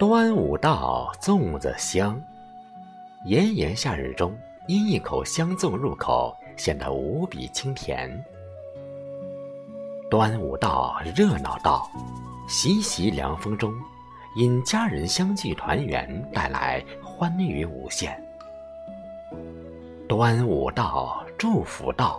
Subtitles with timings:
[0.00, 2.18] 端午到，粽子香。
[3.26, 4.34] 炎炎夏日中，
[4.66, 8.10] 因一口香粽入口，显得无比清甜。
[10.10, 11.86] 端午到，热闹到，
[12.48, 13.74] 习习凉风中，
[14.36, 18.18] 因家人相聚团圆，带来欢愉无限。
[20.08, 22.18] 端午到，祝福到，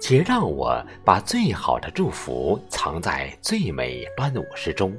[0.00, 4.92] 且让我把最好的祝福藏在最美端午诗中，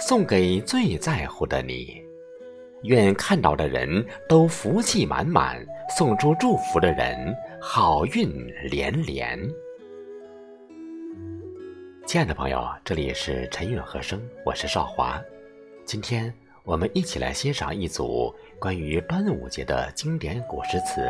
[0.00, 2.02] 送给最在乎的你。
[2.84, 5.62] 愿看到的人都福气满满，
[5.94, 8.30] 送出祝福的人好运
[8.70, 9.38] 连连。
[12.06, 15.20] 亲爱的朋友，这里是陈韵和声，我是少华。
[15.84, 16.32] 今天
[16.64, 21.02] 我们一起来欣赏一组关于端午节的经典古诗词。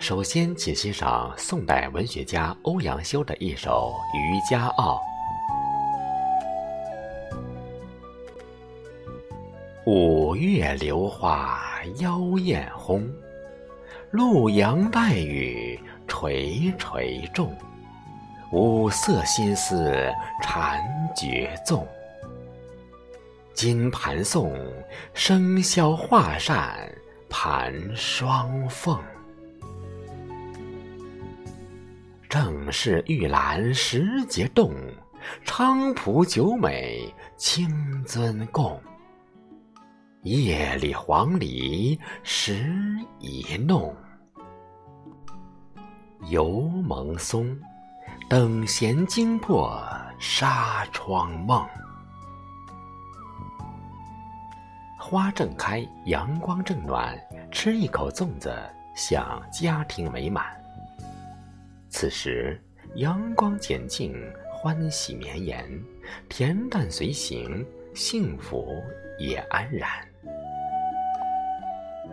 [0.00, 5.00] 首先，请欣赏宋代文学家欧阳修的一首《渔家傲》。
[9.86, 11.60] 五月榴花
[11.98, 13.06] 妖艳红，
[14.10, 17.54] 陆阳带雨垂垂重。
[18.50, 20.10] 五色新丝
[20.42, 20.82] 缠
[21.14, 21.86] 绝纵，
[23.52, 24.56] 金盘送，
[25.12, 26.90] 生肖画扇
[27.28, 28.98] 盘双凤。
[32.26, 34.72] 正是玉兰时节动，
[35.44, 38.80] 菖蒲久美清尊共。
[40.24, 42.66] 夜里黄鹂时
[43.18, 43.94] 一弄，
[46.30, 47.54] 犹蒙松，
[48.26, 49.78] 等闲惊破
[50.18, 51.62] 纱窗梦。
[54.98, 57.14] 花正开，阳光正暖，
[57.52, 58.50] 吃一口粽子，
[58.96, 60.46] 享家庭美满。
[61.90, 62.58] 此时
[62.94, 64.14] 阳光简净，
[64.50, 65.68] 欢喜绵延，
[66.30, 67.62] 恬淡随行，
[67.94, 68.66] 幸福
[69.18, 69.90] 也安然。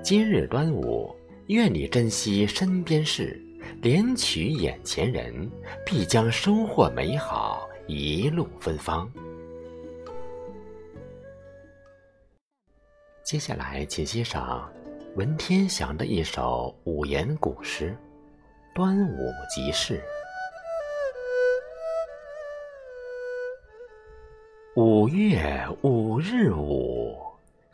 [0.04, 3.40] 今日端午，愿你珍惜身边事，
[3.84, 5.50] 怜取眼前人，
[5.86, 9.10] 必将收获美好，一路芬芳。
[13.24, 14.68] 接下来，请欣赏
[15.16, 17.96] 文天祥的一首五言古诗
[18.76, 20.02] 《端午即事》：
[24.82, 27.16] 五月五日午，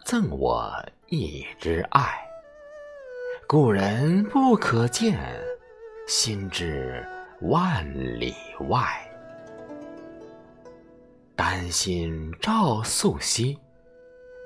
[0.06, 0.70] 赠我。
[1.09, 2.19] 一枝爱，
[3.47, 5.18] 故人不可见，
[6.06, 7.01] 心知
[7.44, 7.85] 万
[8.19, 8.35] 里
[8.68, 8.85] 外。
[11.34, 13.57] 丹心照素昔，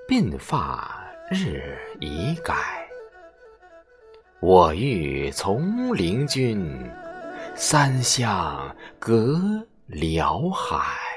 [0.07, 2.53] 鬓发日已改。
[4.39, 6.87] 我欲从灵君，
[7.55, 11.10] 三湘隔辽海。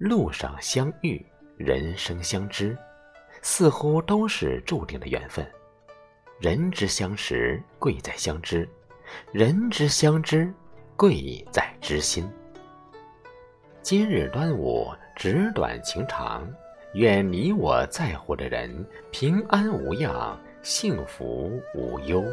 [0.00, 1.22] 路上相遇，
[1.58, 2.74] 人生相知，
[3.42, 5.46] 似乎都是注定的缘分。
[6.38, 8.66] 人之相识，贵在相知；
[9.30, 10.50] 人之相知，
[10.96, 12.26] 贵在知心。
[13.82, 16.50] 今日端午，纸短情长，
[16.94, 18.74] 愿你我在乎的人
[19.10, 22.24] 平安无恙，幸福无忧。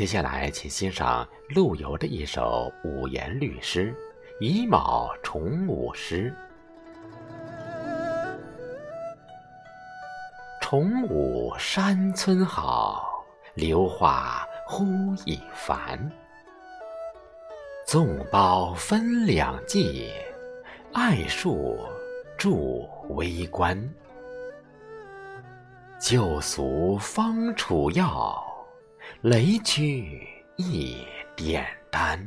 [0.00, 3.94] 接下来，请欣赏陆游的一首五言律诗
[4.42, 6.34] 《乙卯重五诗》。
[10.58, 13.22] 重五山村好，
[13.52, 14.86] 榴花忽
[15.26, 16.10] 已繁。
[17.86, 20.10] 粽包分两季，
[20.94, 21.78] 艾树
[22.38, 23.78] 助微观。
[26.00, 28.46] 旧俗方楚药。
[29.22, 30.26] 雷区
[30.56, 30.96] 一
[31.36, 32.18] 点丹，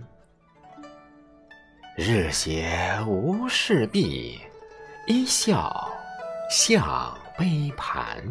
[1.97, 2.72] 日斜
[3.07, 4.40] 无事毕，
[5.07, 5.91] 一笑
[6.51, 8.23] 向杯盘。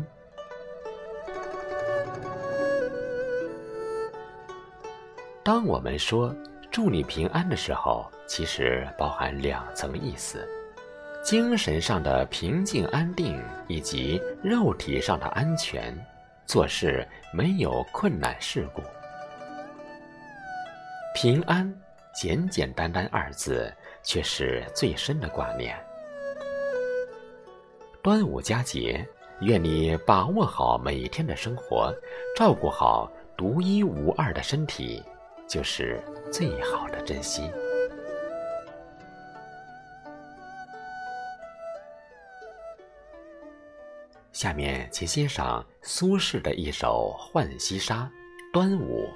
[5.42, 6.32] 当我们说
[6.70, 10.48] “祝你平安”的时候，其实包含两层意思：
[11.24, 15.92] 精神上的平静安定，以及肉体上的安全。
[16.46, 18.82] 做事没有困难事故，
[21.14, 21.72] 平安，
[22.14, 23.72] 简简单单二字，
[24.02, 25.74] 却是最深的挂念。
[28.02, 29.06] 端午佳节，
[29.40, 31.94] 愿你把握好每天的生活，
[32.36, 35.02] 照顾好独一无二的身体，
[35.48, 37.50] 就是最好的珍惜。
[44.32, 48.10] 下面请欣赏苏轼的一首《浣溪沙·
[48.52, 49.06] 端午》。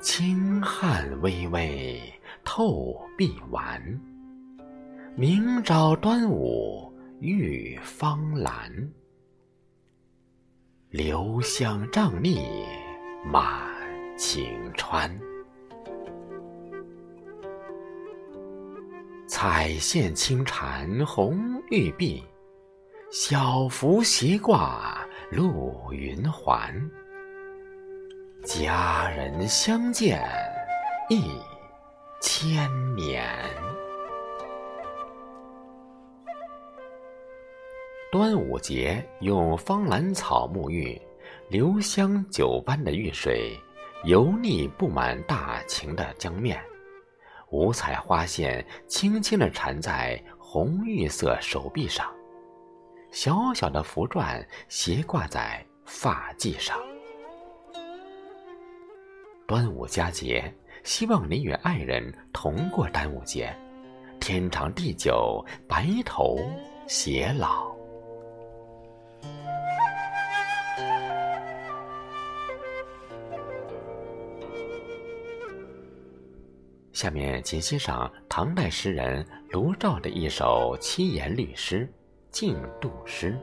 [0.00, 2.02] 清汉微微
[2.42, 3.80] 透碧丸，
[5.14, 8.90] 明朝端午浴芳兰。
[10.88, 12.66] 留香瘴疠
[13.24, 13.70] 满
[14.18, 15.29] 晴川。
[19.30, 21.38] 彩线轻缠红
[21.70, 22.20] 玉臂，
[23.12, 26.74] 小拂斜挂露云环。
[28.44, 30.20] 佳人相见
[31.08, 31.38] 一
[32.20, 33.24] 千年。
[38.10, 41.00] 端午节用芳兰草沐浴，
[41.48, 43.56] 留香酒般的浴水，
[44.02, 46.60] 油腻布满大晴的江面。
[47.50, 52.06] 五彩花线轻轻地缠在红玉色手臂上，
[53.10, 56.78] 小小的符篆斜挂在发髻上。
[59.48, 60.52] 端午佳节，
[60.84, 63.52] 希望你与爱人同过端午节，
[64.20, 66.38] 天长地久，白头
[66.86, 67.69] 偕老。
[77.00, 81.86] 下面，请欣赏唐代诗人卢照的一首七言律诗
[82.30, 83.34] 《竞渡诗》：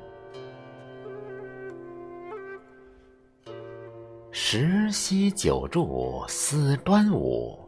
[4.30, 7.68] 十夕酒住思端午，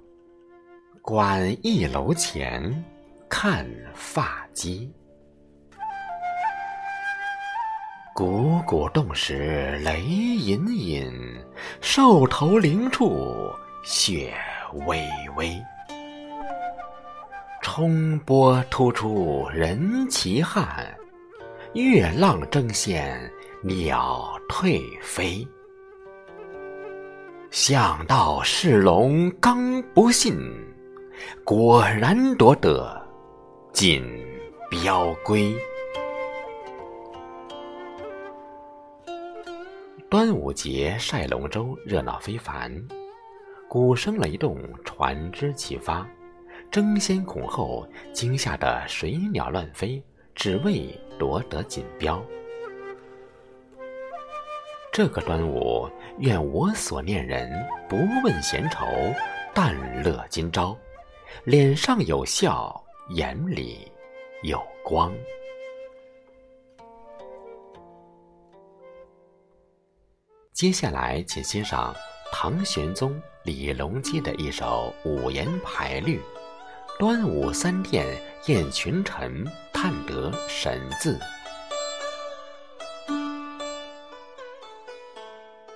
[1.02, 2.86] 观一楼前
[3.28, 4.88] 看发髻。
[8.14, 11.12] 汩汩动时雷隐隐，
[11.82, 13.52] 兽头灵处
[13.84, 14.36] 雪
[14.86, 15.04] 微
[15.36, 15.60] 微。
[17.80, 20.94] 冲波突出人骑汉，
[21.72, 23.18] 月浪争先
[23.64, 25.48] 鸟退飞。
[27.52, 30.38] 想到是龙刚不信，
[31.46, 33.02] 果然夺得
[33.72, 34.04] 锦
[34.70, 35.56] 标归。
[40.10, 42.70] 端午节赛龙舟热闹非凡，
[43.70, 46.06] 鼓声雷动，船只齐发。
[46.72, 50.02] 争先恐后，惊吓得水鸟乱飞，
[50.36, 52.24] 只为夺得锦标。
[54.92, 55.90] 这个端午，
[56.20, 57.52] 愿我所念人
[57.88, 58.86] 不问闲愁，
[59.54, 60.78] 但乐今朝，
[61.44, 63.92] 脸上有笑，眼里
[64.44, 65.12] 有光。
[70.54, 71.96] 接下来，请欣赏
[72.32, 76.20] 唐玄宗李隆基的一首五言排律。
[77.00, 78.06] 端午三殿
[78.48, 81.18] 宴群臣，探得神字。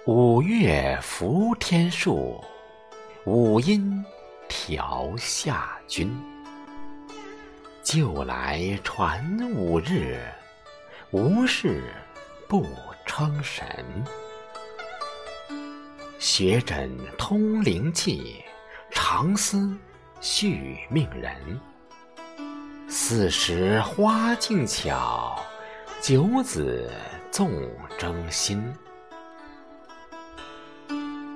[0.06, 2.44] 五月伏天树，
[3.24, 4.04] 五阴
[4.50, 6.14] 调下君。
[7.84, 9.26] 旧来传
[9.56, 10.20] 五日，
[11.12, 11.86] 无事
[12.50, 12.68] 不
[13.06, 13.66] 称神。
[16.20, 18.44] 学诊通灵气，
[18.92, 19.74] 常思。
[20.24, 21.60] 续命人，
[22.88, 25.38] 四时花竞巧，
[26.00, 26.90] 九子
[27.30, 27.52] 纵
[27.98, 28.74] 争新。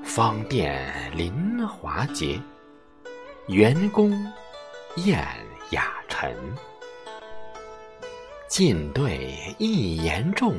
[0.06, 2.40] 方殿临华节，
[3.48, 4.12] 元宫
[4.96, 5.22] 宴
[5.72, 6.34] 雅臣。
[8.48, 10.56] 进对一言重，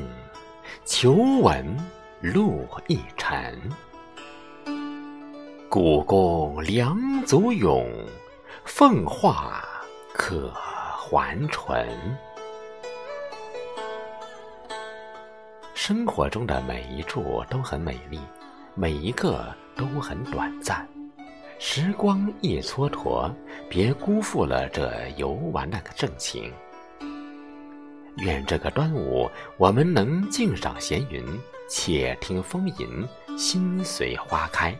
[0.85, 1.75] 求闻
[2.21, 3.59] 路一尘。
[5.69, 7.87] 故宫良足咏，
[8.65, 9.63] 凤化
[10.15, 11.87] 可还淳。
[15.75, 18.19] 生活中的每一处都很美丽，
[18.73, 19.45] 每一个
[19.75, 20.87] 都很短暂。
[21.59, 23.31] 时光一蹉跎，
[23.69, 26.51] 别辜负了这游玩的盛情。
[28.17, 31.23] 愿这个端午，我们能静赏闲云，
[31.69, 33.07] 且听风吟，
[33.37, 34.75] 心随花开。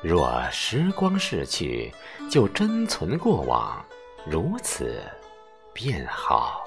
[0.00, 1.92] 若时光逝去，
[2.30, 3.84] 就珍存过往，
[4.24, 5.02] 如此
[5.74, 6.64] 便好。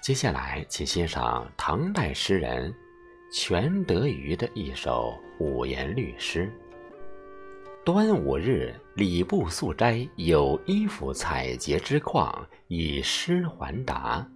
[0.00, 2.74] 接下来，请欣赏唐代诗人
[3.32, 6.52] 全德瑜的一首五言律诗：
[7.84, 14.28] 端午日，礼部素斋有衣服采撷之况，以诗还答。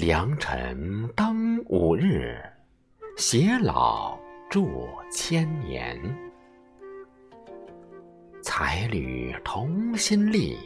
[0.00, 2.40] 良辰当午日，
[3.16, 4.16] 偕老
[4.48, 6.00] 祝千年。
[8.40, 10.56] 才女同心力，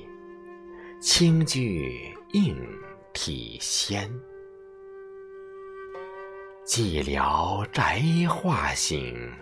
[1.01, 2.55] 轻居应
[3.15, 4.07] 体仙。
[6.67, 9.33] 寂寥宅画醒，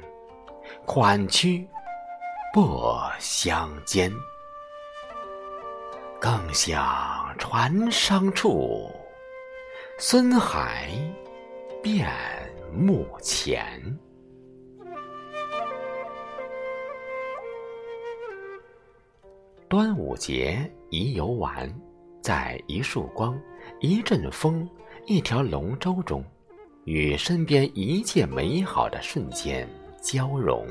[0.86, 1.66] 款曲
[2.54, 4.08] 不相间。
[6.20, 8.88] 更想船商处，
[10.02, 10.88] 孙海
[11.82, 12.08] 变
[12.72, 13.78] 目前。
[19.68, 21.70] 端午节已游玩，
[22.22, 23.38] 在一束光、
[23.80, 24.66] 一阵风、
[25.04, 26.24] 一条龙舟中，
[26.86, 29.68] 与身边一切美好的瞬间
[30.00, 30.66] 交融。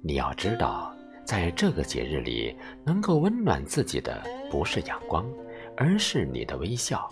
[0.00, 0.94] 你要知道。
[1.22, 4.20] 在这个节日里，能够温暖自己的
[4.50, 5.24] 不是阳光，
[5.80, 7.08] 而是你的微笑。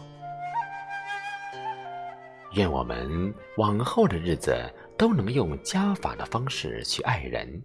[2.52, 4.54] 愿我们往后的日子
[4.98, 7.62] 都能用加法的方式去爱人，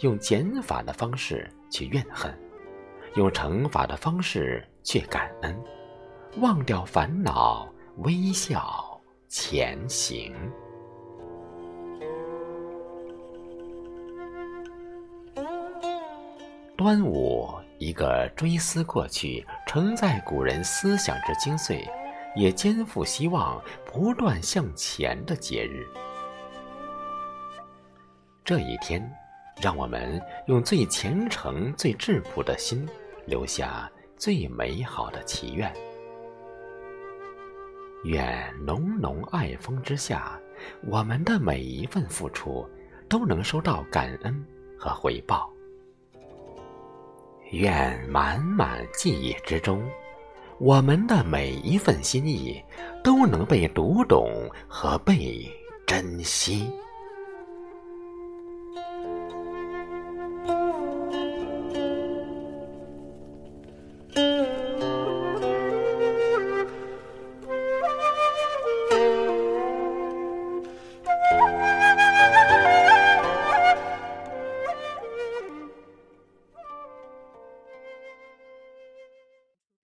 [0.00, 2.34] 用减法的方式去怨恨，
[3.14, 5.54] 用乘法的方式去感恩，
[6.40, 10.34] 忘掉烦恼，微笑前行。
[16.74, 21.88] 端午，一个追思过去、承载古人思想之精髓，
[22.34, 25.86] 也肩负希望、不断向前的节日。
[28.44, 29.08] 这一天，
[29.60, 32.88] 让我们用最虔诚、最质朴的心，
[33.26, 35.72] 留下最美好的祈愿。
[38.04, 40.38] 愿浓浓爱风之下，
[40.86, 42.68] 我们的每一份付出，
[43.08, 44.44] 都能收到感恩
[44.78, 45.52] 和回报。
[47.50, 49.82] 愿满满记忆之中，
[50.58, 52.62] 我们的每一份心意
[53.02, 54.30] 都能被读懂
[54.68, 55.50] 和被
[55.86, 56.70] 珍惜。